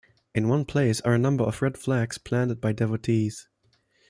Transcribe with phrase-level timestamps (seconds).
[0.33, 3.47] In one place are a number of red flags planted by devotees.